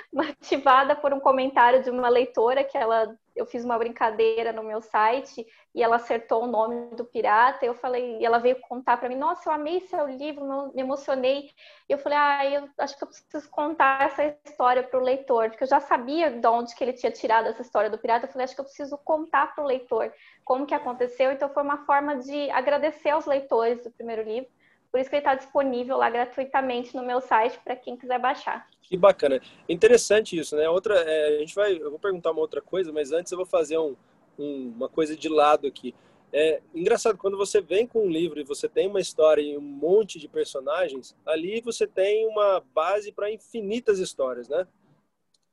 [0.12, 4.81] motivada por um comentário de uma leitora que ela, eu fiz uma brincadeira no meu
[4.81, 7.65] site e ela acertou o nome do pirata.
[7.65, 11.49] Eu falei, e ela veio contar para mim, nossa, eu amei seu livro, me emocionei.
[11.88, 15.49] E eu falei, ah, eu acho que eu preciso contar essa história para o leitor,
[15.49, 18.25] porque eu já sabia de onde que ele tinha tirado essa história do pirata.
[18.25, 20.12] Eu falei, acho que eu preciso contar para o leitor
[20.43, 21.31] como que aconteceu.
[21.31, 24.49] Então foi uma forma de agradecer aos leitores do primeiro livro
[24.91, 28.67] por isso que ele está disponível lá gratuitamente no meu site para quem quiser baixar.
[28.82, 29.39] Que bacana.
[29.67, 30.67] Interessante isso, né?
[30.67, 33.45] Outra, é, a gente vai, eu vou perguntar uma outra coisa, mas antes eu vou
[33.45, 33.95] fazer um,
[34.38, 35.93] um, uma coisa de lado aqui.
[36.32, 39.62] É engraçado quando você vem com um livro e você tem uma história e um
[39.62, 44.67] monte de personagens, ali você tem uma base para infinitas histórias, né?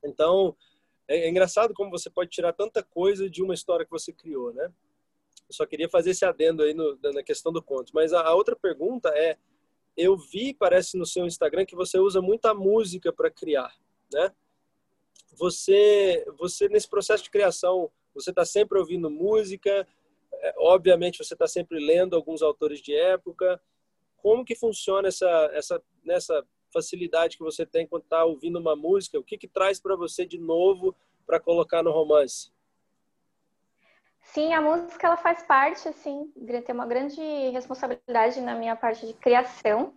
[0.05, 0.55] Então
[1.09, 4.53] é, é engraçado como você pode tirar tanta coisa de uma história que você criou,
[4.53, 4.71] né?
[5.49, 7.93] Eu só queria fazer esse adendo aí no, na questão do conto.
[7.95, 9.37] Mas a, a, outra pergunta é:
[9.97, 13.75] eu vi, parece no seu Instagram, que você usa muita música para criar,
[14.13, 14.33] né?
[15.33, 19.87] Você, você nesse processo de criação, você está sempre ouvindo música?
[20.33, 23.61] É, obviamente, você está sempre lendo alguns autores de época.
[24.17, 29.19] Como que funciona essa, essa, nessa facilidade que você tem quando está ouvindo uma música?
[29.19, 32.51] O que que traz para você de novo para colocar no romance?
[34.33, 36.31] Sim, a música ela faz parte, assim,
[36.67, 39.95] tem uma grande responsabilidade na minha parte de criação.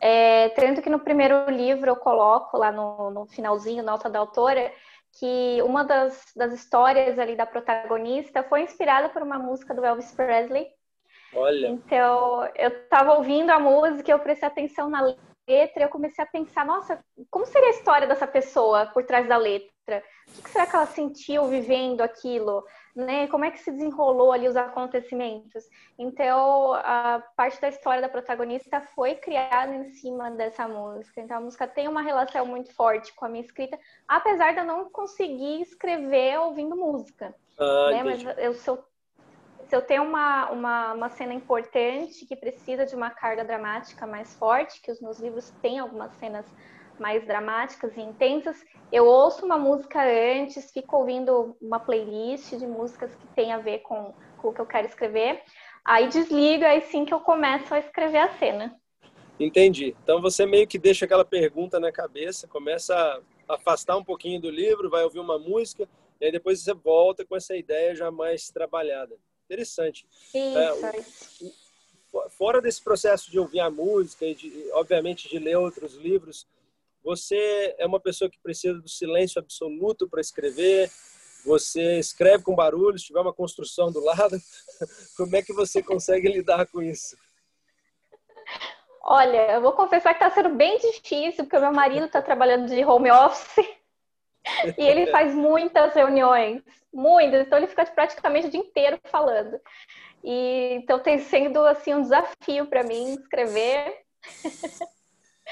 [0.00, 4.72] É, tanto que no primeiro livro eu coloco lá no, no finalzinho, nota da autora,
[5.18, 10.12] que uma das, das histórias ali da protagonista foi inspirada por uma música do Elvis
[10.12, 10.68] Presley.
[11.34, 11.68] Olha.
[11.68, 15.14] Então, eu estava ouvindo a música, eu prestei atenção na
[15.48, 19.36] letra, eu comecei a pensar, nossa, como seria a história dessa pessoa por trás da
[19.36, 20.02] letra?
[20.38, 22.64] O que será que ela sentiu vivendo aquilo?
[22.96, 23.26] Né?
[23.28, 25.68] Como é que se desenrolou ali os acontecimentos?
[25.98, 31.20] Então, a parte da história da protagonista foi criada em cima dessa música.
[31.20, 33.78] Então, a música tem uma relação muito forte com a minha escrita,
[34.08, 37.34] apesar de eu não conseguir escrever ouvindo música.
[37.58, 38.02] Ah, né?
[38.02, 38.82] Mas eu sou
[39.68, 44.32] se eu tenho uma, uma, uma, cena importante que precisa de uma carga dramática mais
[44.36, 46.46] forte, que os meus livros têm algumas cenas
[46.98, 48.56] mais dramáticas e intensas,
[48.92, 53.80] eu ouço uma música antes, fico ouvindo uma playlist de músicas que tem a ver
[53.80, 55.42] com, com o que eu quero escrever,
[55.84, 58.76] aí desligo, aí sim que eu começo a escrever a cena.
[59.38, 59.94] Entendi.
[60.02, 62.94] Então você meio que deixa aquela pergunta na cabeça, começa
[63.48, 65.88] a afastar um pouquinho do livro, vai ouvir uma música,
[66.20, 69.16] e aí depois você volta com essa ideia já mais trabalhada.
[69.44, 70.06] Interessante.
[70.34, 70.58] Isso.
[70.58, 76.46] É, fora desse processo de ouvir a música e, de, obviamente, de ler outros livros,
[77.06, 80.90] você é uma pessoa que precisa do silêncio absoluto para escrever?
[81.44, 84.36] Você escreve com barulho, se tiver uma construção do lado,
[85.16, 87.16] como é que você consegue lidar com isso?
[89.04, 92.66] Olha, eu vou confessar que está sendo bem difícil, porque o meu marido está trabalhando
[92.66, 93.64] de home office
[94.76, 96.60] e ele faz muitas reuniões,
[96.92, 99.60] muitas, então ele fica praticamente o dia inteiro falando.
[100.24, 103.96] E então tem sendo assim um desafio para mim escrever.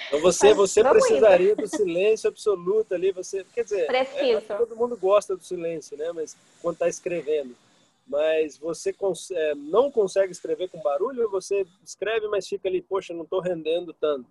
[0.09, 1.63] Então você, você precisaria indo.
[1.63, 6.11] do silêncio absoluto ali, você, quer dizer, é, todo mundo gosta do silêncio, né?
[6.13, 7.57] Mas quando está escrevendo,
[8.07, 13.15] mas você cons é, não consegue escrever com barulho você escreve, mas fica ali, poxa,
[13.15, 14.27] não estou rendendo tanto?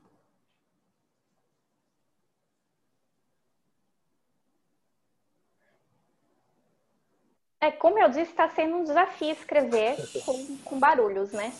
[7.60, 9.96] É, como eu disse, está sendo um desafio escrever
[10.26, 11.54] com, com barulhos, né?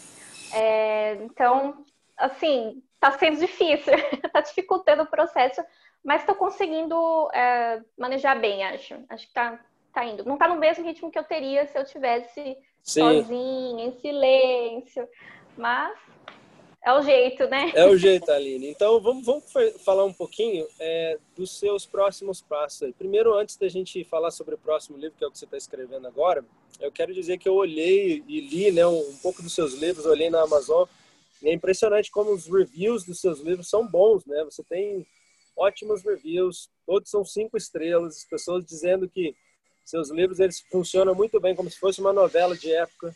[0.54, 1.86] É, então,
[2.18, 5.62] assim, está sendo difícil, está dificultando o processo,
[6.04, 8.96] mas estou conseguindo é, manejar bem, acho.
[9.10, 9.60] Acho que está
[9.94, 10.24] tá indo.
[10.24, 13.02] Não está no mesmo ritmo que eu teria se eu tivesse Sim.
[13.02, 15.08] sozinha, em silêncio,
[15.58, 15.98] mas
[16.82, 17.72] é o jeito, né?
[17.76, 18.70] É o jeito, Aline.
[18.70, 19.46] Então, vamos, vamos
[19.84, 22.90] falar um pouquinho é, dos seus próximos passos.
[22.98, 25.58] Primeiro, antes da gente falar sobre o próximo livro, que é o que você está
[25.58, 26.44] escrevendo agora,
[26.80, 30.06] eu quero dizer que eu olhei e li né, um, um pouco dos seus livros,
[30.06, 30.88] olhei na Amazon,
[31.44, 34.44] e é impressionante como os reviews dos seus livros são bons, né?
[34.46, 35.06] Você tem
[35.58, 39.36] ótimos reviews, todos são cinco estrelas, as pessoas dizendo que
[39.84, 43.14] seus livros eles funcionam muito bem, como se fosse uma novela de época.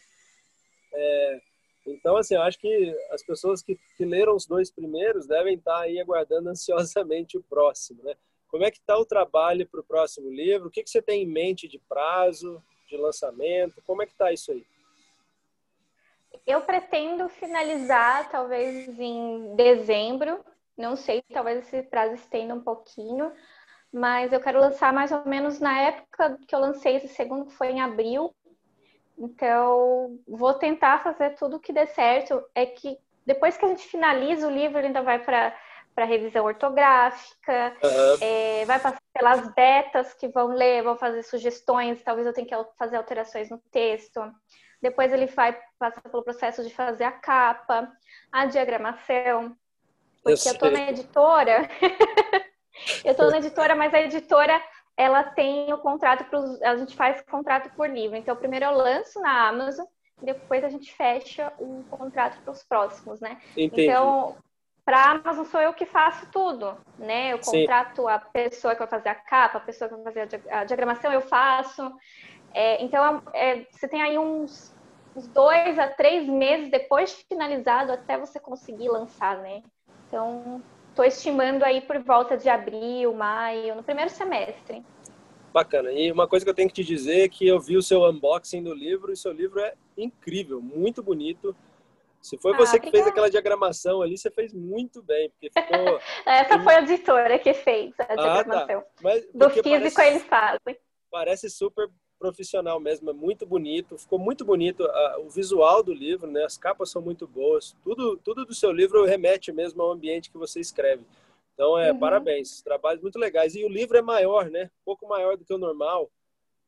[0.94, 1.42] É,
[1.88, 5.80] então, assim, eu acho que as pessoas que, que leram os dois primeiros devem estar
[5.80, 8.14] aí aguardando ansiosamente o próximo, né?
[8.50, 10.68] Como é que está o trabalho para o próximo livro?
[10.68, 13.82] O que, que você tem em mente de prazo, de lançamento?
[13.86, 14.66] Como é que está isso aí?
[16.48, 20.44] Eu pretendo finalizar talvez em dezembro,
[20.78, 23.32] não sei, talvez esse prazo estenda um pouquinho,
[23.92, 27.54] mas eu quero lançar mais ou menos na época que eu lancei esse segundo, que
[27.54, 28.34] foi em abril,
[29.18, 32.44] então, vou tentar fazer tudo que dê certo.
[32.54, 35.56] É que depois que a gente finaliza o livro, ele ainda vai para
[35.96, 38.18] para revisão ortográfica, uhum.
[38.22, 42.56] é, vai passar pelas betas que vão ler, vão fazer sugestões, talvez eu tenha que
[42.78, 44.22] fazer alterações no texto.
[44.82, 47.92] Depois ele vai passar pelo processo de fazer a capa,
[48.32, 49.56] a diagramação,
[50.24, 51.70] porque eu, eu tô na editora.
[53.04, 54.62] eu tô na editora, mas a editora
[54.96, 58.18] ela tem o contrato para a gente faz contrato por livro.
[58.18, 59.86] Então primeiro eu lanço na Amazon,
[60.22, 63.40] depois a gente fecha o contrato para os próximos, né?
[63.56, 63.84] Entendi.
[63.84, 64.36] Então
[64.84, 67.34] para a Amazon sou eu que faço tudo, né?
[67.34, 68.10] Eu contrato Sim.
[68.10, 71.22] a pessoa que vai fazer a capa, a pessoa que vai fazer a diagramação, eu
[71.22, 71.94] faço.
[72.54, 74.76] É, então, é, você tem aí uns,
[75.16, 79.62] uns, dois a três meses depois de finalizado até você conseguir lançar, né?
[80.08, 84.84] Então, estou estimando aí por volta de abril, maio, no primeiro semestre.
[85.54, 85.92] Bacana.
[85.92, 88.04] E uma coisa que eu tenho que te dizer é que eu vi o seu
[88.04, 91.56] unboxing do livro e seu livro é incrível, muito bonito.
[92.22, 96.00] Se foi ah, você que fez aquela diagramação ali, você fez muito bem, porque ficou.
[96.26, 98.80] Essa foi a editora que fez a diagramação.
[98.80, 99.02] Ah, tá.
[99.02, 100.78] Mas, Do físico parece, eles fazem.
[101.10, 106.30] Parece super profissional mesmo, é muito bonito, ficou muito bonito uh, o visual do livro,
[106.30, 106.44] né?
[106.44, 110.38] As capas são muito boas, tudo, tudo do seu livro remete mesmo ao ambiente que
[110.38, 111.06] você escreve.
[111.54, 112.00] Então, é, uhum.
[112.00, 113.56] parabéns, trabalhos muito legais.
[113.56, 114.66] E o livro é maior, né?
[114.66, 116.12] Um pouco maior do que o normal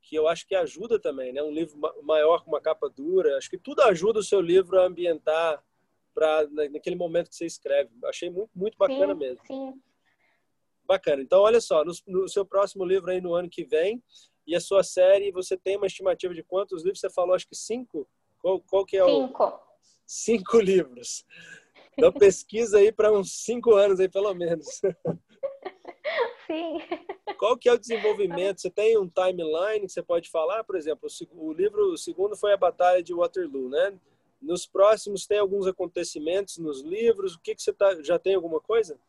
[0.02, 1.44] que eu acho que ajuda também, né?
[1.44, 4.86] Um livro maior com uma capa dura, acho que tudo ajuda o seu livro a
[4.86, 5.64] ambientar
[6.14, 7.92] para naquele momento que você escreve.
[8.06, 9.46] Achei muito muito bacana sim, mesmo.
[9.46, 9.82] Sim.
[10.86, 11.22] Bacana.
[11.22, 14.02] Então, olha só, no, no, seu próximo livro aí no ano que vem
[14.50, 17.00] e a sua série, você tem uma estimativa de quantos livros?
[17.00, 18.08] Você falou, acho que cinco.
[18.42, 19.28] Qual, qual que é o?
[19.28, 19.60] Cinco.
[20.08, 21.24] Cinco livros.
[21.96, 24.82] Então pesquisa aí para uns cinco anos aí pelo menos.
[26.48, 26.80] Sim.
[27.38, 28.60] Qual que é o desenvolvimento?
[28.60, 30.64] Você tem um timeline que você pode falar?
[30.64, 34.00] Por exemplo, o livro o segundo foi a Batalha de Waterloo, né?
[34.42, 37.36] Nos próximos tem alguns acontecimentos nos livros?
[37.36, 39.00] O que, que você tá, já tem alguma coisa?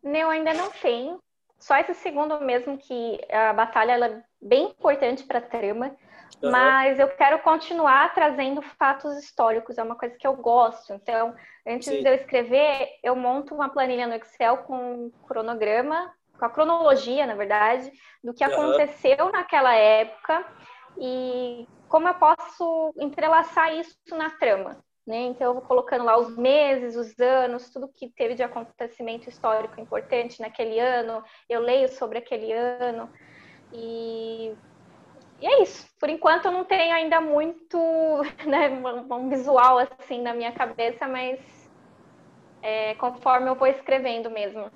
[0.00, 1.20] Não, ainda não tenho.
[1.60, 5.94] Só esse segundo mesmo que a batalha é bem importante para a trama.
[6.42, 6.50] Uhum.
[6.50, 10.94] Mas eu quero continuar trazendo fatos históricos, é uma coisa que eu gosto.
[10.94, 11.34] Então,
[11.66, 12.02] antes Sim.
[12.02, 17.26] de eu escrever, eu monto uma planilha no Excel com um cronograma, com a cronologia,
[17.26, 17.92] na verdade,
[18.24, 18.52] do que uhum.
[18.52, 20.46] aconteceu naquela época
[20.96, 24.82] e como eu posso entrelaçar isso na trama.
[25.10, 25.22] Né?
[25.22, 29.80] Então, eu vou colocando lá os meses, os anos, tudo que teve de acontecimento histórico
[29.80, 33.10] importante naquele ano, eu leio sobre aquele ano.
[33.72, 34.54] E
[35.40, 35.88] e é isso.
[35.98, 37.76] Por enquanto eu não tenho ainda muito
[38.46, 38.68] né,
[39.10, 41.40] um visual assim na minha cabeça, mas
[42.62, 44.70] é, conforme eu vou escrevendo mesmo.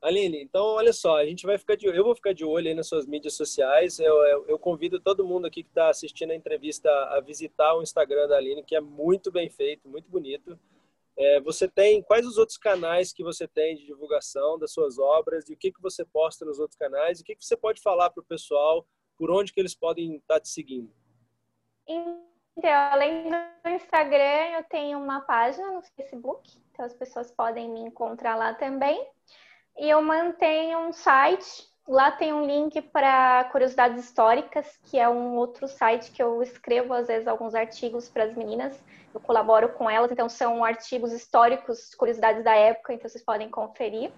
[0.00, 2.74] Aline, então olha só, a gente vai ficar de, eu vou ficar de olho aí
[2.74, 3.98] nas suas mídias sociais.
[3.98, 7.82] Eu, eu, eu convido todo mundo aqui que está assistindo a entrevista a visitar o
[7.82, 10.58] Instagram da Aline, que é muito bem feito, muito bonito.
[11.16, 15.48] É, você tem quais os outros canais que você tem de divulgação das suas obras
[15.48, 17.18] e o que que você posta nos outros canais?
[17.18, 20.14] E o que que você pode falar para o pessoal por onde que eles podem
[20.14, 20.92] estar te seguindo?
[21.88, 27.80] Então, além do Instagram, eu tenho uma página no Facebook, então as pessoas podem me
[27.80, 29.04] encontrar lá também.
[29.78, 35.36] E eu mantenho um site, lá tem um link para curiosidades históricas, que é um
[35.36, 38.82] outro site que eu escrevo às vezes alguns artigos para as meninas.
[39.14, 44.12] Eu colaboro com elas, então são artigos históricos, curiosidades da época, então vocês podem conferir.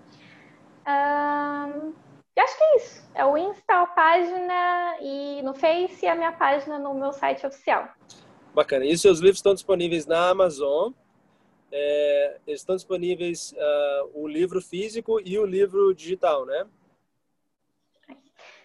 [0.86, 1.92] Um
[2.36, 3.02] e acho que é isso.
[3.14, 7.46] É o Insta, a página e no Face e a minha página no meu site
[7.46, 7.88] oficial.
[8.54, 8.86] Bacana.
[8.86, 10.92] E os seus livros estão disponíveis na Amazon.
[11.72, 16.66] É, estão disponíveis uh, o livro físico e o livro digital, né?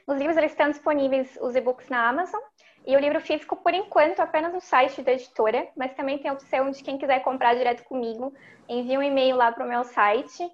[0.07, 2.41] Os livros eles estão disponíveis, os e-books na Amazon.
[2.85, 6.33] E o livro físico, por enquanto, apenas no site da editora, mas também tem a
[6.33, 8.31] opção de quem quiser comprar direto comigo,
[8.69, 10.47] envia um e-mail lá para o meu site,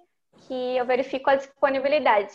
[0.46, 2.32] que eu verifico a disponibilidade.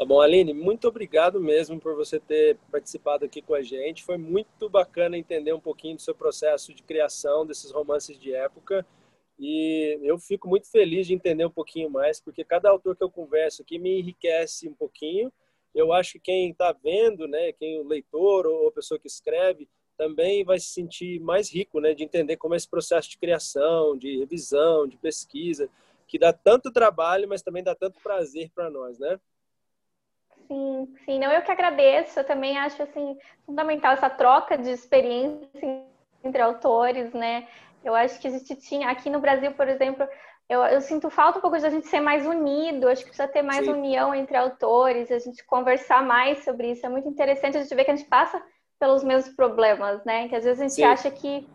[0.00, 4.02] Tá bom, Aline, muito obrigado mesmo por você ter participado aqui com a gente.
[4.02, 8.86] Foi muito bacana entender um pouquinho do seu processo de criação desses romances de época.
[9.38, 13.10] E eu fico muito feliz de entender um pouquinho mais, porque cada autor que eu
[13.10, 15.30] converso aqui me enriquece um pouquinho.
[15.74, 19.68] Eu acho que quem está vendo, né, quem o leitor ou a pessoa que escreve,
[19.98, 23.98] também vai se sentir mais rico, né, de entender como é esse processo de criação,
[23.98, 25.68] de revisão, de pesquisa,
[26.08, 29.20] que dá tanto trabalho, mas também dá tanto prazer para nós, né?
[30.50, 32.18] Sim, sim, não, eu que agradeço.
[32.18, 35.84] Eu também acho assim fundamental essa troca de experiência
[36.24, 37.46] entre autores, né?
[37.84, 40.04] Eu acho que a gente tinha aqui no Brasil, por exemplo,
[40.48, 42.88] eu, eu sinto falta um pouco de a gente ser mais unido.
[42.88, 43.72] Acho que precisa ter mais sim.
[43.72, 46.84] união entre autores, a gente conversar mais sobre isso.
[46.84, 48.42] É muito interessante a gente ver que a gente passa
[48.80, 50.28] pelos mesmos problemas, né?
[50.28, 50.82] Que às vezes a gente sim.
[50.82, 51.48] acha que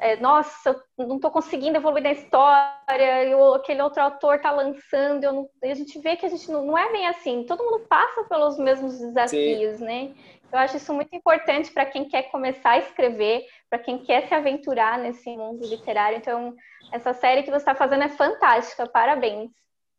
[0.00, 5.30] é, nossa, eu não estou conseguindo evoluir na história, eu, aquele outro autor está lançando,
[5.30, 8.24] não, a gente vê que a gente não, não, é bem assim, todo mundo passa
[8.24, 9.84] pelos mesmos desafios, Sim.
[9.84, 10.14] né?
[10.50, 14.34] Eu acho isso muito importante para quem quer começar a escrever, para quem quer se
[14.34, 16.18] aventurar nesse mundo literário.
[16.18, 16.56] Então,
[16.90, 19.50] essa série que você está fazendo é fantástica, parabéns.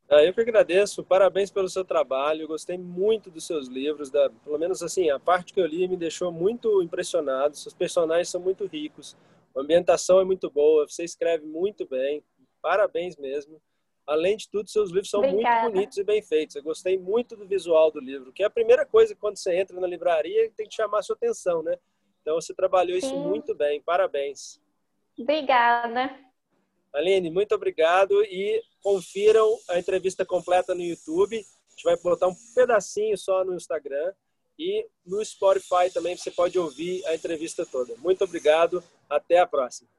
[0.09, 4.59] Ah, eu que agradeço, parabéns pelo seu trabalho, gostei muito dos seus livros, da, pelo
[4.59, 8.65] menos assim, a parte que eu li me deixou muito impressionado, seus personagens são muito
[8.65, 9.15] ricos,
[9.55, 12.23] a ambientação é muito boa, você escreve muito bem,
[12.61, 13.61] parabéns mesmo.
[14.07, 15.63] Além de tudo, seus livros são Obrigada.
[15.63, 16.55] muito bonitos e bem feitos.
[16.55, 19.79] Eu gostei muito do visual do livro, que é a primeira coisa quando você entra
[19.79, 21.77] na livraria tem que chamar a sua atenção, né?
[22.21, 23.07] Então você trabalhou Sim.
[23.07, 24.59] isso muito bem, parabéns.
[25.17, 26.15] Obrigada.
[26.93, 31.37] Aline, muito obrigado e confiram a entrevista completa no YouTube.
[31.37, 34.13] A gente vai botar um pedacinho só no Instagram
[34.59, 37.95] e no Spotify também você pode ouvir a entrevista toda.
[37.97, 39.89] Muito obrigado, até a próxima.